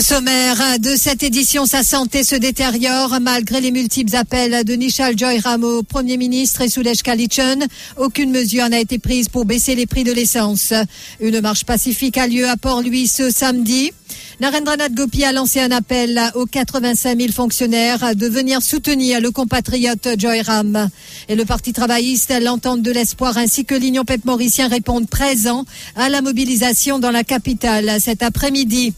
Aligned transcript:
Au 0.00 0.02
sommaire 0.02 0.78
de 0.78 0.96
cette 0.96 1.22
édition, 1.22 1.66
sa 1.66 1.82
santé 1.82 2.24
se 2.24 2.34
détériore 2.34 3.20
malgré 3.20 3.60
les 3.60 3.70
multiples 3.70 4.16
appels 4.16 4.64
de 4.64 4.72
Nishal 4.72 5.18
Joy 5.18 5.40
Ramo, 5.40 5.82
Premier 5.82 6.16
ministre, 6.16 6.62
et 6.62 6.70
Sudesh 6.70 7.02
Kalichun. 7.02 7.58
Aucune 7.98 8.30
mesure 8.30 8.66
n'a 8.70 8.80
été 8.80 8.98
prise 8.98 9.28
pour 9.28 9.44
baisser 9.44 9.74
les 9.74 9.84
prix 9.84 10.02
de 10.02 10.12
l'essence. 10.12 10.72
Une 11.20 11.42
marche 11.42 11.64
pacifique 11.66 12.16
a 12.16 12.26
lieu 12.26 12.48
à 12.48 12.56
Port-Louis 12.56 13.08
ce 13.08 13.28
samedi. 13.28 13.92
Narendranath 14.40 14.94
Gopi 14.94 15.22
a 15.22 15.32
lancé 15.32 15.60
un 15.60 15.70
appel 15.70 16.18
aux 16.34 16.46
85 16.46 17.18
000 17.20 17.32
fonctionnaires 17.32 18.16
de 18.16 18.26
venir 18.26 18.62
soutenir 18.62 19.20
le 19.20 19.30
compatriote 19.30 20.08
Joy 20.16 20.40
Ram. 20.40 20.88
Et 21.28 21.34
le 21.34 21.44
Parti 21.44 21.74
travailliste, 21.74 22.32
l'entente 22.40 22.80
de 22.80 22.90
l'espoir 22.90 23.36
ainsi 23.36 23.66
que 23.66 23.74
l'Union 23.74 24.06
Pep 24.06 24.24
Mauricien 24.24 24.68
répondent 24.68 25.10
présents 25.10 25.66
à 25.94 26.08
la 26.08 26.22
mobilisation 26.22 26.98
dans 27.00 27.10
la 27.10 27.22
capitale 27.22 28.00
cet 28.00 28.22
après-midi. 28.22 28.94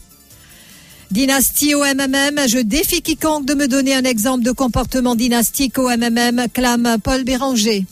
Dynastie 1.13 1.75
au 1.75 1.83
MMM, 1.83 2.47
je 2.47 2.57
défie 2.57 3.03
quiconque 3.03 3.45
de 3.45 3.53
me 3.53 3.67
donner 3.67 3.93
un 3.93 4.03
exemple 4.03 4.43
de 4.43 4.49
comportement 4.49 5.13
dynastique 5.13 5.77
au 5.77 5.87
MMM, 5.87 6.47
clame 6.51 6.97
Paul 7.03 7.23
Béranger. 7.23 7.85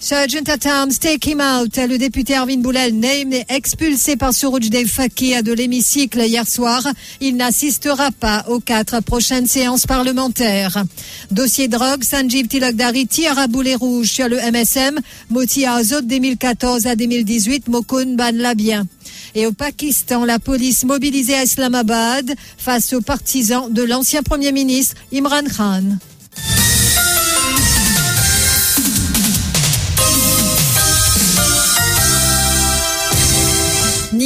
Sergeant 0.00 0.48
at 0.48 0.68
Arms, 0.68 0.98
take 1.00 1.30
him 1.30 1.40
out. 1.40 1.76
Le 1.76 1.96
député 1.96 2.34
Arvin 2.34 2.58
Boulel, 2.58 2.98
name 2.98 3.34
expulsé 3.48 4.16
par 4.16 4.34
Suruj 4.34 4.68
Faki 4.84 5.42
de 5.44 5.52
l'hémicycle 5.52 6.22
hier 6.26 6.44
soir. 6.46 6.84
Il 7.20 7.36
n'assistera 7.36 8.10
pas 8.10 8.44
aux 8.48 8.58
quatre 8.58 9.00
prochaines 9.00 9.46
séances 9.46 9.86
parlementaires. 9.86 10.82
Dossier 11.30 11.68
drogue, 11.68 12.02
Sanjeev 12.02 12.48
Tilakdari 12.48 13.06
tire 13.06 13.38
à 13.38 13.46
boulet 13.46 13.76
rouge 13.76 14.08
sur 14.08 14.28
le 14.28 14.38
MSM. 14.38 14.98
Moti 15.30 15.66
Azot 15.66 16.00
2014 16.00 16.88
à 16.88 16.96
2018, 16.96 17.68
Mokun 17.68 18.16
ban 18.16 18.32
la 18.34 18.56
bien. 18.56 18.88
Et 19.34 19.46
au 19.46 19.52
Pakistan, 19.52 20.24
la 20.24 20.38
police 20.38 20.84
mobilisée 20.84 21.34
à 21.34 21.42
Islamabad 21.42 22.34
face 22.56 22.92
aux 22.92 23.00
partisans 23.00 23.72
de 23.72 23.82
l'ancien 23.82 24.22
Premier 24.22 24.52
ministre 24.52 24.94
Imran 25.12 25.42
Khan. 25.56 25.98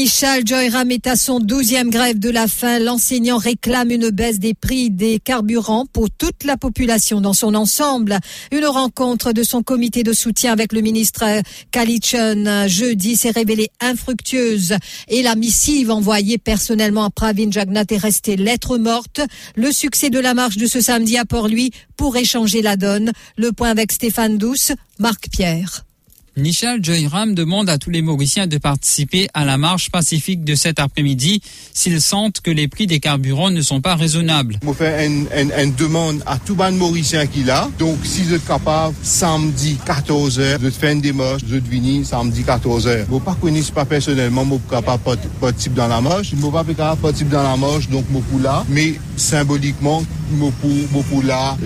Nishal 0.09 0.47
Joyram 0.47 0.91
est 0.91 1.07
à 1.07 1.17
son 1.17 1.39
douzième 1.39 1.91
grève 1.91 2.19
de 2.19 2.31
la 2.31 2.49
faim. 2.49 2.79
L'enseignant 2.79 3.37
réclame 3.37 3.91
une 3.91 4.09
baisse 4.09 4.39
des 4.39 4.55
prix 4.55 4.89
des 4.89 5.21
carburants 5.21 5.85
pour 5.85 6.09
toute 6.09 6.45
la 6.45 6.57
population 6.57 7.21
dans 7.21 7.35
son 7.35 7.55
ensemble. 7.55 8.19
Une 8.51 8.65
rencontre 8.65 9.35
de 9.35 9.43
son 9.43 9.63
comité 9.63 10.05
de 10.05 10.15
soutien 10.15 10.55
avec 10.55 10.73
le 10.73 10.81
ministre 10.81 11.43
Kalichun 11.73 12.67
jeudi 12.69 13.17
s'est 13.17 13.33
révélée 13.33 13.69
infructueuse 13.83 14.77
et 15.09 15.21
la 15.21 15.35
missive 15.35 15.91
envoyée 15.91 16.39
personnellement 16.39 17.05
à 17.05 17.11
Pravin 17.11 17.51
Jagnat 17.51 17.85
est 17.91 17.99
restée 17.99 18.37
lettre 18.37 18.79
morte. 18.79 19.21
Le 19.57 19.71
succès 19.73 20.09
de 20.09 20.19
la 20.19 20.33
marche 20.33 20.57
de 20.57 20.67
ce 20.67 20.81
samedi 20.81 21.19
à 21.19 21.27
Port-Louis 21.27 21.71
pour 21.99 22.17
échanger 22.17 22.63
la 22.63 22.79
donne. 22.79 23.13
Le 23.37 23.53
point 23.53 23.69
avec 23.69 23.93
Stéphane 23.93 24.39
Douce, 24.39 24.73
Marc 24.99 25.29
Pierre. 25.31 25.85
Nishal 26.39 26.79
Joyram 26.83 27.35
demande 27.35 27.69
à 27.69 27.79
tous 27.79 27.91
les 27.91 28.01
Mauriciens 28.01 28.47
de 28.47 28.59
participer 28.59 29.29
à 29.35 29.45
la 29.45 29.59
marche 29.59 29.91
pacifique 29.91 30.45
de 30.45 30.55
cet 30.55 30.79
après-midi 30.79 31.43
s'ils 31.75 32.01
sentent 32.01 32.41
que 32.41 32.51
les 32.51 32.69
prix 32.69 32.87
des 32.87 33.01
carburants 33.01 33.51
ne 33.51 33.61
sont 33.61 33.81
pas 33.81 33.97
raisonnables. 33.97 34.61
Je 34.65 34.73
fais 34.73 35.07
une, 35.07 35.27
une, 35.37 35.53
une, 35.53 35.75
demande 35.75 36.23
à 36.27 36.39
tout 36.39 36.55
le 36.57 36.71
Mauricien 36.71 37.27
qui 37.27 37.43
l'a. 37.43 37.69
Donc, 37.79 37.99
si 38.05 38.23
vous 38.23 38.35
êtes 38.35 38.47
capable, 38.47 38.95
samedi 39.03 39.77
14h, 39.85 40.59
de 40.61 40.71
faire 40.71 40.93
une 40.93 41.01
démarche, 41.01 41.45
de 41.45 41.59
venir 41.59 42.07
samedi 42.07 42.43
14h. 42.43 43.07
Je 43.09 43.15
ne 43.15 43.35
connaître 43.41 43.73
pas 43.73 43.85
personnellement, 43.85 44.45
je 44.45 44.55
ne 44.55 44.59
suis 44.59 44.83
pas 44.83 44.99
participer 45.41 45.77
dans 45.77 45.89
la 45.89 46.01
marche. 46.01 46.31
Je 46.31 46.37
ne 46.37 46.51
capable 46.51 47.01
participer 47.01 47.33
dans 47.33 47.43
la 47.43 47.57
marche, 47.57 47.89
donc 47.89 48.05
suis 48.07 48.43
là. 48.43 48.65
Mais 48.69 48.95
symboliquement, 49.17 50.05
je 50.31 50.37
suis 50.37 51.27
là 51.27 51.57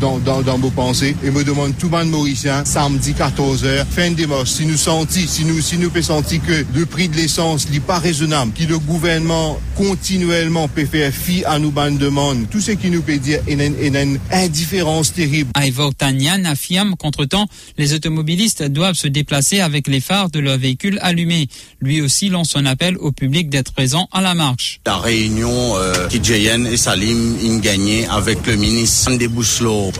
dans, 0.00 0.18
dans, 0.18 0.42
dans 0.42 0.58
vos 0.58 0.70
pensées. 0.70 1.14
Et 1.22 1.30
me 1.30 1.44
demande 1.44 1.76
tout 1.76 1.88
le 1.90 1.98
monde 1.98 2.10
Mauricien, 2.10 2.64
samedi 2.64 3.12
14h, 3.12 3.84
fin 3.86 4.13
démarche, 4.14 4.50
si 4.50 4.66
nous 4.66 4.76
senti, 4.76 5.26
si 5.26 5.44
nous, 5.44 5.60
si 5.60 5.78
nous 5.78 5.90
peut 5.90 6.02
sentir 6.02 6.40
que 6.46 6.64
le 6.74 6.86
prix 6.86 7.08
de 7.08 7.16
l'essence 7.16 7.68
n'est 7.70 7.80
pas 7.80 7.98
raisonnable, 7.98 8.52
que 8.52 8.64
le 8.64 8.78
gouvernement 8.78 9.58
continuellement 9.76 10.68
peut 10.68 10.86
faire 10.86 11.12
fi 11.12 11.44
à 11.44 11.58
nous 11.58 11.70
bonnes 11.70 11.98
demandes, 11.98 12.48
tout 12.50 12.60
ce 12.60 12.72
qui 12.72 12.90
nous 12.90 13.02
peut 13.02 13.18
dire 13.18 13.40
est 13.46 13.52
une, 13.52 13.96
une 13.96 14.18
indifférence 14.30 15.12
terrible. 15.12 15.50
Ivor 15.56 15.94
Tanyan 15.94 16.44
affirme 16.44 16.94
qu'entre-temps, 16.98 17.46
les 17.78 17.94
automobilistes 17.94 18.62
doivent 18.62 18.96
se 18.96 19.08
déplacer 19.08 19.60
avec 19.60 19.88
les 19.88 20.00
phares 20.00 20.30
de 20.30 20.38
leur 20.40 20.58
véhicule 20.58 20.98
allumés. 21.02 21.48
Lui 21.80 22.00
aussi 22.00 22.28
lance 22.28 22.56
un 22.56 22.66
appel 22.66 22.96
au 22.98 23.12
public 23.12 23.48
d'être 23.50 23.72
présent 23.72 24.08
à 24.12 24.20
la 24.20 24.34
marche. 24.34 24.80
La 24.86 24.98
réunion 24.98 25.76
euh, 25.76 26.08
et 26.10 26.76
Salim 26.76 27.36
ont 27.46 27.58
gagné 27.58 28.06
avec 28.06 28.46
le 28.46 28.56
ministre. 28.56 29.12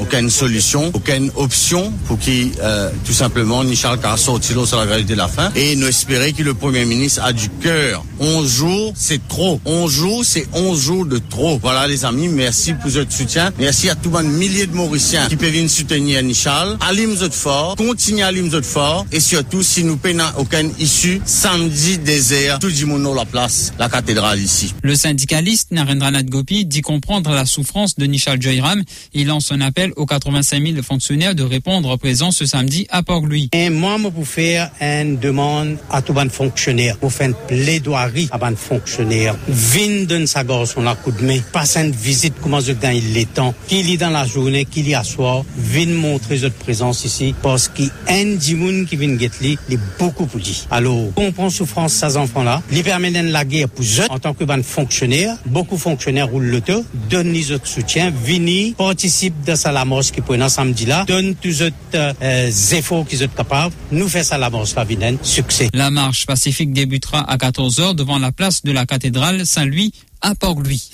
Aucune 0.01 0.31
solution, 0.31 0.91
aucune 0.95 1.31
option 1.37 1.93
pour 2.07 2.19
qui, 2.19 2.53
euh, 2.63 2.91
tout 3.05 3.13
simplement, 3.13 3.63
Nichal 3.65 3.99
a 4.05 4.17
sorti 4.17 4.53
l'eau 4.55 4.67
sur 4.67 4.79
la 4.79 4.87
vérité 4.87 5.15
de 5.15 5.19
la 5.19 5.29
fin. 5.29 5.51
Et 5.55 5.77
nous 5.77 5.87
espérons 5.87 6.33
que 6.33 6.43
le 6.43 6.55
Premier 6.55 6.85
ministre 6.85 7.23
a 7.23 7.33
du 7.33 7.49
cœur. 7.49 8.05
11 8.21 8.49
jours, 8.49 8.93
c'est 8.97 9.27
trop. 9.29 9.61
11 9.65 9.91
jours, 9.91 10.25
c'est 10.25 10.47
11 10.53 10.81
jours 10.81 11.07
de 11.07 11.19
trop. 11.19 11.59
Voilà 11.59 11.87
les 11.87 12.05
amis, 12.05 12.29
merci 12.29 12.75
pour 12.75 12.91
votre 12.91 13.13
soutien. 13.13 13.53
Merci 13.59 13.89
à 13.89 13.95
tous 13.95 14.17
les 14.17 14.29
milliers 14.29 14.67
de 14.67 14.75
Mauriciens 14.75 15.27
qui 15.29 15.37
peuvent 15.37 15.53
venir 15.53 15.71
soutenir 15.71 16.23
Nichal. 16.23 16.77
Alim 16.81 17.17
fort, 17.31 17.77
continuez 17.77 18.23
à 18.23 18.29
alim 18.29 18.51
fort. 18.63 19.07
Et 19.13 19.21
surtout, 19.21 19.63
si 19.63 19.85
nous 19.85 19.99
n'avons 20.05 20.39
aucune 20.39 20.73
issue, 20.79 21.21
samedi 21.25 21.99
désert, 21.99 22.59
tout 22.59 22.69
le 22.69 22.87
monde 22.87 23.15
la 23.17 23.25
place, 23.25 23.73
la 23.79 23.89
cathédrale 23.89 24.41
ici. 24.41 24.75
Le 24.83 24.95
syndicaliste 24.95 25.71
Narendranath 25.73 26.27
Gopi 26.27 26.65
dit 26.65 26.81
comprendre 26.81 27.31
la 27.31 27.47
souffrance 27.47 27.97
de 27.97 28.07
Nishal 28.07 28.41
Joyram. 28.41 28.83
Il 29.13 29.29
lance 29.29 29.53
un 29.53 29.61
appel 29.61 29.93
aux 29.97 30.07
85 30.07 30.63
000 30.63 30.83
fonctionnaires 30.83 31.35
de 31.35 31.43
répondre 31.43 31.97
présent 31.97 32.31
ce 32.31 32.47
samedi 32.47 32.87
à 32.91 33.03
Port-Louis. 33.03 33.51
Moi, 33.71 33.94
pour 34.01 34.27
faire 34.27 34.71
une 34.81 35.19
demande 35.19 35.77
à 35.91 36.03
tous 36.03 36.15
les 36.15 36.29
fonctionnaires, 36.29 36.97
pour 36.97 37.13
faire 37.13 37.29
une 37.29 37.35
plaidoirie 37.47 38.29
à 38.33 38.51
les 38.51 38.57
fonctionnaires. 38.57 39.37
Vin 39.49 40.05
donne 40.05 40.27
sa 40.27 40.43
gorge 40.43 40.69
son 40.69 40.83
la 40.83 40.95
coup 40.95 41.13
de 41.13 41.23
main, 41.23 41.39
passe 41.53 41.77
une 41.77 41.91
visite, 41.91 42.35
comment 42.43 42.61
je 42.61 42.73
gagne 42.73 43.01
les 43.13 43.27
temps, 43.27 43.55
qu'il 43.69 43.89
y 43.89 43.97
dans 43.97 44.11
la 44.11 44.27
journée, 44.27 44.65
qu'il 44.65 44.89
y 44.89 44.95
a 44.95 45.05
soir, 45.05 45.45
vin 45.57 45.87
montrer 45.87 46.37
votre 46.37 46.55
présence 46.57 47.05
ici, 47.05 47.35
parce 47.43 47.69
qu'il 47.69 47.87
y 47.87 47.91
a 48.09 48.15
un 48.15 48.37
qui 48.85 48.97
vient 48.97 49.15
guetter 49.15 49.57
il 49.69 49.75
est 49.75 49.81
beaucoup 49.99 50.27
pour 50.27 50.41
dire. 50.41 50.55
Alors, 50.71 51.09
on 51.17 51.33
prend 51.33 51.51
souffrance 51.51 51.93
ces 51.93 52.17
enfants-là, 52.17 52.63
les 52.71 52.83
de 52.83 53.33
la 53.33 53.45
guerre 53.45 53.69
pour 53.69 53.85
eux, 53.85 54.07
en 54.11 54.19
tant 54.19 54.35
que 54.35 54.45
ban 54.45 54.63
fonctionnaire, 54.63 55.37
beaucoup 55.47 55.77
de 55.77 55.81
fonctionnaires 55.81 56.29
roulent 56.29 56.47
le 56.47 56.61
temps, 56.61 56.83
donnent 57.11 57.33
votre 57.35 57.67
soutien, 57.67 58.13
vini, 58.25 58.75
participe 58.77 59.45
de 59.45 59.55
ça 59.55 59.73
la 59.73 59.85
marche 59.85 60.11
qui 60.11 60.21
un 60.35 60.49
samedi 60.49 60.87
là, 60.87 61.05
donne 61.07 61.35
tous 61.37 61.61
les 61.61 61.71
euh, 61.95 62.51
efforts 62.73 63.07
qu'ils 63.07 63.19
sont 63.19 63.29
capables, 63.29 63.74
nous 63.91 64.09
fait 64.09 64.25
ça 64.25 64.39
la 64.39 64.51
marche 64.51 64.75
vilaine, 64.87 65.19
succès. 65.23 65.69
La 65.73 65.91
marche 65.91 66.27
pacifique 66.27 66.73
débutera 66.73 67.21
à 67.21 67.37
14h 67.37 67.95
devant 67.95 68.19
la 68.19 68.33
place 68.33 68.63
de 68.63 68.73
la 68.73 68.87
cathédrale 68.87 69.47
Saint-Louis 69.47 69.93
à 70.21 70.35
Port-Louis. 70.35 70.91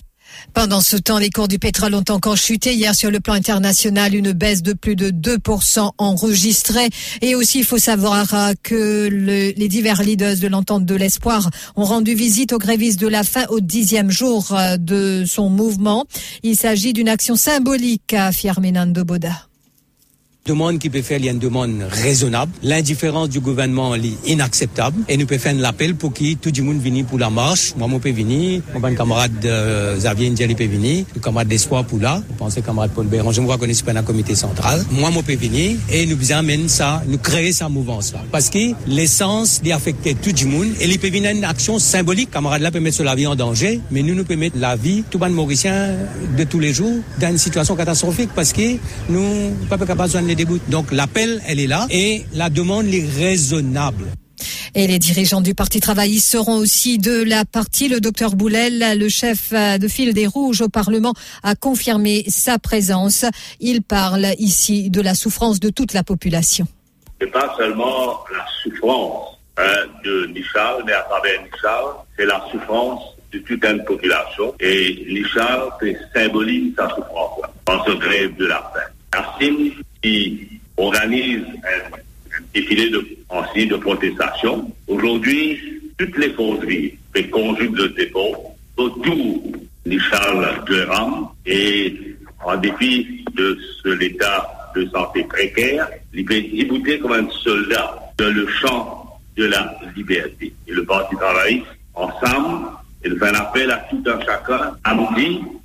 Pendant 0.54 0.80
ce 0.80 0.96
temps, 0.96 1.18
les 1.18 1.30
cours 1.30 1.48
du 1.48 1.58
pétrole 1.58 1.94
ont 1.94 2.04
encore 2.08 2.36
chuté. 2.36 2.74
Hier, 2.74 2.94
sur 2.94 3.10
le 3.10 3.20
plan 3.20 3.34
international, 3.34 4.14
une 4.14 4.32
baisse 4.32 4.62
de 4.62 4.72
plus 4.72 4.96
de 4.96 5.10
2% 5.10 5.91
enregistrée. 5.98 6.88
Et 7.20 7.34
aussi, 7.34 7.58
il 7.58 7.64
faut 7.64 7.78
savoir 7.78 8.26
que 8.62 9.08
le, 9.10 9.52
les 9.56 9.68
divers 9.68 10.02
leaders 10.02 10.36
de 10.36 10.48
l'entente 10.48 10.84
de 10.84 10.94
l'espoir 10.94 11.50
ont 11.76 11.84
rendu 11.84 12.14
visite 12.14 12.52
aux 12.52 12.58
grévistes 12.58 13.00
de 13.00 13.08
la 13.08 13.22
faim 13.22 13.44
au 13.50 13.60
dixième 13.60 14.10
jour 14.10 14.52
euh, 14.52 14.76
de 14.76 15.24
son 15.26 15.50
mouvement. 15.50 16.06
Il 16.42 16.56
s'agit 16.56 16.92
d'une 16.92 17.09
action 17.09 17.36
symbolique, 17.36 18.15
affirme 18.15 18.68
Nando 18.68 19.04
Boda 19.04 19.49
demande 20.47 20.78
qui 20.78 20.91
peut 20.91 21.03
faire, 21.03 21.19
il 21.19 21.27
y 21.27 21.28
a 21.28 21.33
une 21.33 21.39
demande 21.39 21.83
raisonnable. 21.89 22.51
L'indifférence 22.63 23.28
du 23.28 23.41
gouvernement 23.41 23.95
est 23.95 24.01
inacceptable. 24.27 24.97
Et 25.09 25.16
nous 25.16 25.27
pouvons 25.27 25.39
faire 25.41 25.54
un 25.54 25.65
appel 25.65 25.95
pour 25.95 26.13
que 26.13 26.34
tout 26.34 26.51
le 26.57 26.63
monde 26.63 26.81
vienne 26.81 27.04
pour 27.04 27.19
la 27.19 27.31
marche. 27.31 27.75
Moi, 27.77 27.89
je 27.92 27.98
peux 27.98 28.10
venir. 28.10 28.63
Mon 28.75 28.95
camarade 28.95 29.33
euh, 29.45 29.97
Xavier 29.97 30.31
Ndiaye 30.31 30.54
peut 30.54 30.66
venir. 30.66 31.04
Le 31.15 31.21
camarade 31.21 31.48
d'espoir 31.48 31.84
pour 31.84 31.98
là. 31.98 32.22
Je 32.31 32.37
pense 32.37 32.54
camarade 32.65 32.91
Paul 32.95 33.07
Béranger, 33.07 33.37
je 33.37 33.41
me 33.47 33.51
reconnais 33.53 33.75
pas 33.84 33.92
dans 33.92 34.01
le 34.01 34.07
comité 34.07 34.34
central. 34.34 34.84
Moi, 34.91 35.10
je 35.15 35.21
peux 35.21 35.37
venir. 35.37 35.77
Et 35.91 36.07
nous 36.07 36.33
amener 36.33 36.69
ça, 36.69 37.03
nous 37.07 37.19
créer 37.19 37.53
sa 37.53 37.69
mouvance-là. 37.69 38.21
Parce 38.33 38.48
que 38.51 38.72
l'essence 38.86 39.60
est 39.65 39.72
affecter 39.72 40.15
tout 40.15 40.33
le 40.45 40.51
monde. 40.51 40.69
Et 40.81 40.86
il 40.86 40.98
peut 40.98 41.10
venir 41.10 41.31
une 41.31 41.45
action 41.45 41.78
symbolique. 41.78 42.31
Camarade 42.31 42.63
là 42.63 42.71
peut 42.71 42.81
mettre 42.81 43.03
la 43.03 43.15
vie 43.15 43.27
en 43.27 43.36
danger. 43.36 43.81
Mais 43.91 44.03
nous, 44.03 44.15
nous 44.15 44.25
pouvons 44.25 44.39
mettre 44.39 44.57
la 44.59 44.75
vie, 44.77 45.04
tout 45.10 45.19
le 45.19 45.27
monde 45.27 45.34
mauricien, 45.34 45.91
de 46.36 46.45
tous 46.45 46.59
les 46.60 46.72
jours, 46.72 46.97
dans 47.21 47.28
une 47.31 47.39
situation 47.39 47.77
catastrophique. 47.77 48.31
Parce 48.34 48.53
que 48.53 48.77
nous, 49.09 49.54
pas 49.69 49.78
capable 49.78 50.10
de 50.10 50.29
donc 50.68 50.92
l'appel, 50.92 51.41
elle 51.47 51.60
est 51.60 51.66
là 51.66 51.86
et 51.91 52.24
la 52.34 52.50
demande 52.50 52.86
est 52.86 53.06
raisonnable. 53.16 54.06
Et 54.74 54.86
les 54.86 54.98
dirigeants 54.98 55.41
du 55.41 55.54
Parti 55.54 55.80
travailliste 55.80 56.30
seront 56.30 56.56
aussi 56.56 56.98
de 56.98 57.22
la 57.22 57.44
partie. 57.44 57.88
Le 57.88 58.00
docteur 58.00 58.36
Boulel, 58.36 58.98
le 58.98 59.09
chef 59.09 59.53
de 59.53 59.88
file 59.88 60.15
des 60.15 60.27
Rouges 60.27 60.60
au 60.60 60.68
Parlement, 60.68 61.12
a 61.42 61.54
confirmé 61.54 62.24
sa 62.28 62.59
présence. 62.59 63.24
Il 63.59 63.82
parle 63.82 64.28
ici 64.38 64.91
de 64.91 65.00
la 65.00 65.15
souffrance 65.15 65.60
de 65.60 65.71
toute 65.71 65.92
la 65.92 66.04
population. 66.04 66.66
Ce 67.21 67.26
n'est 67.26 67.33
pas 67.33 67.54
seulement 67.59 68.21
la 68.33 68.47
souffrance 68.62 69.38
hein, 69.59 69.86
de 70.04 70.26
Nichal, 70.26 70.84
mais 70.86 70.92
à 70.92 71.03
travers 71.03 71.42
Nichal, 71.42 71.84
c'est 72.16 72.26
la 72.26 72.42
souffrance 72.50 73.03
de 73.33 73.38
toute 73.38 73.65
une 73.65 73.84
population. 73.84 74.54
Et 74.60 75.04
Richard 75.06 75.78
symbolise 76.15 76.74
sa 76.76 76.88
souffrance 76.88 77.41
en 77.66 77.84
ce 77.84 77.92
grève 77.92 78.36
de 78.36 78.47
la 78.47 78.72
faim. 78.72 78.91
Nassim, 79.12 79.72
qui 80.02 80.48
organise 80.76 81.44
un, 81.44 81.97
défilé 82.54 82.91
de, 82.91 83.06
signe 83.54 83.68
de 83.68 83.76
protestation, 83.76 84.72
aujourd'hui, 84.88 85.60
toutes 85.98 86.16
les 86.18 86.30
forces 86.30 86.64
vives 86.64 86.97
conjuguent 87.30 87.76
le 87.76 87.88
dépôt 87.91 88.36
autour 88.76 89.42
de 89.84 89.98
Charles 89.98 90.64
Durham 90.66 91.28
et 91.47 92.16
en 92.44 92.56
dépit 92.56 93.24
de 93.34 93.58
l'état 93.92 94.72
de 94.74 94.86
santé 94.86 95.24
précaire, 95.24 95.88
débouté 96.12 96.98
comme 96.98 97.12
un 97.12 97.28
soldat 97.30 98.12
dans 98.16 98.32
le 98.32 98.47
champ 98.47 99.18
de 99.36 99.47
la 99.47 99.76
liberté. 99.97 100.52
Et 100.68 100.72
le 100.72 100.84
Parti 100.84 101.16
travailliste, 101.16 101.66
ensemble, 101.94 102.68
il 103.04 103.18
fait 103.18 103.28
un 103.28 103.34
appel 103.34 103.70
à 103.70 103.76
tout 103.91 104.02
un 104.06 104.20
chacun, 104.24 104.72
à 104.84 104.94
nous 104.94 105.08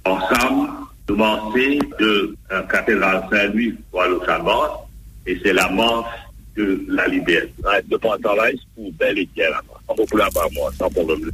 ensemble, 0.05 0.69
commencé 1.07 1.79
de 1.99 2.35
la 2.49 2.61
cathédrale 2.63 3.23
Saint-Louis 3.31 3.75
pour 3.91 4.03
l'autre 4.03 4.29
amorce, 4.29 4.79
et 5.25 5.39
c'est 5.43 5.53
l'amorce 5.53 6.09
de 6.55 6.85
la 6.87 7.07
liberté. 7.07 7.51
De 7.87 7.97
Pantalais 7.97 8.55
pour 8.75 8.91
bel 8.93 9.19
et 9.19 9.29
bien 9.35 9.49
l'amorce. 9.49 9.83
On 9.87 9.95
peut 9.95 10.17
l'avoir 10.17 10.47
moi, 10.53 10.71
sans 10.77 10.89
problème. 10.89 11.31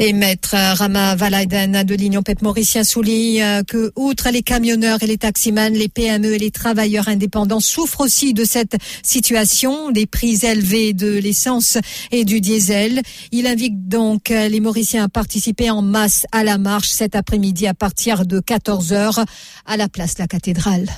Et 0.00 0.12
maître 0.12 0.56
Rama 0.76 1.14
Valaiden 1.14 1.84
de 1.84 1.94
l'Union 1.94 2.22
Pep 2.22 2.42
Mauricien 2.42 2.82
souligne 2.82 3.40
euh, 3.40 3.62
que, 3.62 3.92
outre 3.94 4.30
les 4.32 4.42
camionneurs 4.42 5.00
et 5.04 5.06
les 5.06 5.18
taximans, 5.18 5.70
les 5.70 5.88
PME 5.88 6.34
et 6.34 6.38
les 6.38 6.50
travailleurs 6.50 7.06
indépendants 7.06 7.60
souffrent 7.60 8.00
aussi 8.00 8.34
de 8.34 8.42
cette 8.42 8.76
situation, 9.04 9.92
des 9.92 10.06
prix 10.06 10.40
élevés 10.42 10.94
de 10.94 11.16
l'essence 11.18 11.78
et 12.10 12.24
du 12.24 12.40
diesel. 12.40 13.02
Il 13.30 13.46
invite 13.46 13.86
donc 13.88 14.32
euh, 14.32 14.48
les 14.48 14.58
Mauriciens 14.58 15.04
à 15.04 15.08
participer 15.08 15.70
en 15.70 15.80
masse 15.80 16.26
à 16.32 16.42
la 16.42 16.58
marche 16.58 16.88
cet 16.88 17.14
après-midi 17.14 17.68
à 17.68 17.74
partir 17.74 18.26
de 18.26 18.40
14 18.40 18.92
heures 18.92 19.20
à 19.64 19.76
la 19.76 19.88
place 19.88 20.16
de 20.16 20.22
la 20.22 20.26
cathédrale. 20.26 20.88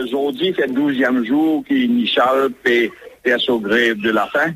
Aujourd'hui, 0.00 0.54
c'est 0.56 0.68
le 0.68 0.74
12e 0.74 1.26
jour 1.26 1.64
qui 1.66 2.08
fait 2.64 2.92
son 3.38 3.58
grève 3.58 3.98
de 3.98 4.10
la 4.10 4.28
faim 4.28 4.54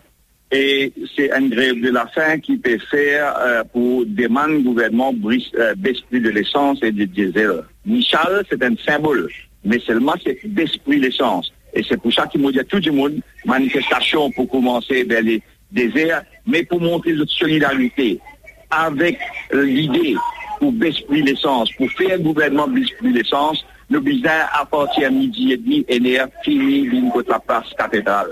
et 0.53 0.93
c'est 1.17 1.31
un 1.33 1.47
grève 1.49 1.81
de 1.81 1.91
la 1.91 2.07
faim 2.09 2.39
qui 2.41 2.57
peut 2.57 2.79
faire 2.91 3.37
euh, 3.39 3.63
pour 3.73 4.05
demander 4.07 4.57
au 4.57 4.63
gouvernement 4.63 5.15
euh, 5.15 5.75
baisse 5.77 5.99
de 6.11 6.29
l'essence 6.29 6.79
et 6.83 6.91
du 6.91 7.07
diesel. 7.07 7.63
Michal, 7.87 8.45
c'est 8.51 8.63
un 8.63 8.75
symbole, 8.85 9.29
mais 9.65 9.79
seulement 9.79 10.15
c'est 10.25 10.39
baisse 10.49 10.77
l'essence. 10.87 11.53
Et 11.73 11.85
c'est 11.89 12.01
pour 12.01 12.13
ça 12.13 12.27
qu'il 12.27 12.41
m'a 12.41 12.51
dit 12.51 12.59
à 12.59 12.65
tout 12.65 12.81
le 12.85 12.91
monde, 12.91 13.21
manifestation 13.45 14.31
pour 14.33 14.49
commencer 14.49 15.05
vers 15.05 15.23
les 15.23 15.41
déserts, 15.71 16.25
mais 16.47 16.65
pour 16.65 16.81
montrer 16.81 17.13
notre 17.13 17.33
solidarité 17.33 18.19
avec 18.73 19.19
l'idée 19.53 20.17
pour 20.59 20.73
baisser 20.73 21.05
l'essence, 21.11 21.71
pour 21.73 21.89
faire 21.93 22.19
un 22.19 22.23
gouvernement 22.23 22.67
baisse 22.67 22.91
l'essence, 23.03 23.65
nous 23.89 24.01
besoin 24.01 24.47
à 24.53 24.65
partir 24.67 25.11
de 25.11 25.17
midi 25.17 25.53
et 25.53 25.57
demi, 25.57 25.85
et 25.89 26.19
fini, 26.43 27.11
contre 27.13 27.31
la 27.31 27.39
place 27.39 27.73
cathédrale 27.79 28.31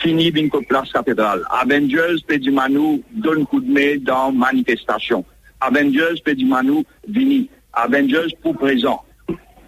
fini 0.00 0.30
binko 0.30 0.62
place 0.62 0.92
cathédrale. 0.92 1.42
Avengers 1.50 2.22
Pedimanou 2.26 3.02
donne 3.12 3.46
coup 3.46 3.60
de 3.60 3.70
main 3.70 3.98
dans 4.00 4.32
manifestation. 4.32 5.24
Avengers 5.60 6.20
Pedimanou 6.24 6.84
vini. 7.08 7.48
Avengers 7.72 8.34
pour 8.42 8.56
présent. 8.56 9.02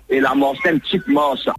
Et 0.09 0.21
la 0.21 0.35
mort, 0.35 0.55
c'est 0.63 0.71
un 0.71 0.79
petit 0.79 1.01
mort, 1.07 1.39
ça. 1.43 1.55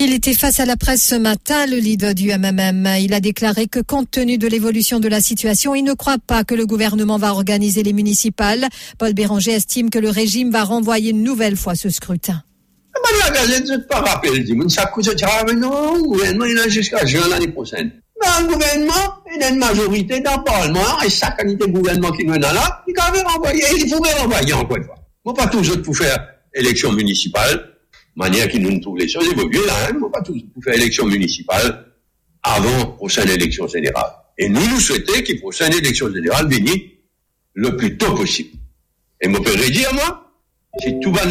Il 0.00 0.12
était 0.12 0.34
face 0.34 0.58
à 0.58 0.66
la 0.66 0.76
presse 0.76 1.04
ce 1.04 1.14
matin, 1.14 1.66
le 1.66 1.76
leader 1.76 2.14
du 2.14 2.28
MMM. 2.28 2.86
Il 3.00 3.14
a 3.14 3.20
déclaré 3.20 3.68
que 3.68 3.78
compte 3.78 4.10
tenu 4.10 4.38
de 4.38 4.48
l'évolution 4.48 4.98
de 4.98 5.08
la 5.08 5.20
situation, 5.20 5.74
il 5.74 5.84
ne 5.84 5.94
croit 5.94 6.18
pas 6.18 6.42
que 6.42 6.54
le 6.54 6.66
gouvernement 6.66 7.16
va 7.16 7.32
organiser 7.32 7.82
les 7.82 7.92
municipales. 7.92 8.66
Paul 8.98 9.14
Béranger 9.14 9.52
estime 9.52 9.90
que 9.90 10.00
le 10.00 10.10
régime 10.10 10.50
va 10.50 10.64
renvoyer 10.64 11.10
une 11.10 11.22
nouvelle 11.22 11.56
fois 11.56 11.76
ce 11.76 11.90
scrutin. 11.90 12.42
La 13.20 13.30
gazette, 13.30 13.66
je 13.66 13.72
ne 13.72 13.78
pas 13.78 14.00
rappeler, 14.00 14.40
dit, 14.40 14.56
ça 14.68 14.86
coûte, 14.86 15.08
ah, 15.22 15.44
mais 15.46 15.54
non, 15.54 15.96
le 15.96 16.02
gouvernement, 16.02 16.44
il 16.44 16.58
a 16.58 16.68
jusqu'à 16.68 17.04
juin 17.04 17.28
l'année 17.28 17.48
prochaine. 17.48 17.92
Dans 18.22 18.46
le 18.46 18.52
gouvernement, 18.52 19.22
il 19.34 19.40
y 19.40 19.44
a 19.44 19.50
une 19.50 19.58
majorité 19.58 20.20
dans 20.20 20.36
le 20.38 20.44
Parlement, 20.44 21.00
et 21.04 21.10
sa 21.10 21.30
qualité 21.32 21.66
de 21.66 21.72
gouvernement 21.72 22.12
qui 22.12 22.24
nous 22.24 22.34
est 22.34 22.38
là, 22.38 22.84
il 22.86 22.94
avait 22.98 23.22
renvoyer, 23.22 23.64
il 23.76 23.90
pourrait 23.90 24.14
renvoyer 24.14 24.52
encore 24.52 24.76
une 24.76 24.84
fois. 24.84 24.94
Moi, 25.24 25.34
pas 25.34 25.46
toujours 25.46 25.80
pour 25.82 25.96
faire 25.96 26.16
élection 26.54 26.92
municipale, 26.92 27.70
manière 28.16 28.48
qui 28.48 28.60
nous 28.60 28.78
trouve 28.80 28.98
les 28.98 29.08
choses 29.08 29.28
évoluer 29.28 29.66
là, 29.66 29.74
hein, 29.88 29.96
moi, 29.98 30.10
pas 30.10 30.22
toujours 30.22 30.42
pour 30.52 30.62
faire 30.62 30.74
élection 30.74 31.06
municipale 31.06 31.86
avant 32.42 32.86
prochaine 32.92 33.28
élection 33.28 33.66
générale. 33.66 34.12
Et 34.38 34.48
nous, 34.48 34.66
nous 34.68 34.80
souhaitons 34.80 35.12
que 35.12 35.40
prochaine 35.40 35.72
élection 35.72 36.12
générale 36.12 36.48
vienne 36.48 36.80
le 37.54 37.76
plus 37.76 37.96
tôt 37.96 38.14
possible. 38.14 38.50
Et 39.20 39.28
moi, 39.28 39.40
peux 39.42 39.56
dire, 39.70 39.92
moi, 39.94 40.30
si 40.80 40.98
tout 41.00 41.12
va 41.12 41.22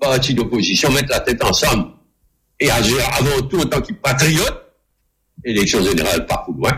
partis 0.00 0.34
d'opposition 0.34 0.90
mettre 0.90 1.10
la 1.10 1.20
tête 1.20 1.42
ensemble 1.44 1.86
et 2.60 2.70
agir 2.70 2.98
avant 3.18 3.46
tout 3.48 3.60
en 3.60 3.66
tant 3.66 3.80
que 3.80 3.92
patriote, 3.92 4.72
élection 5.44 5.82
générale 5.82 6.26
pas 6.26 6.42
pour 6.44 6.54
loin, 6.54 6.72